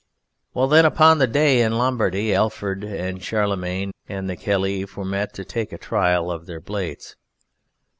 Well 0.55 0.67
then, 0.67 0.83
upon 0.83 1.19
that 1.19 1.31
day 1.31 1.61
in 1.61 1.77
Lombardy 1.77 2.33
Alfred 2.33 2.83
and 2.83 3.21
Charlemagne 3.21 3.91
and 4.09 4.27
the 4.27 4.35
Kaliph 4.35 4.97
were 4.97 5.05
met 5.05 5.31
to 5.35 5.45
take 5.45 5.71
a 5.71 5.77
trial 5.77 6.31
of 6.31 6.47
their 6.47 6.59
blades. 6.59 7.15